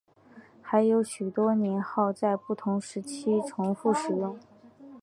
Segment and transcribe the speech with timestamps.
[0.63, 4.35] 还有许多年号在不同时期重复使用。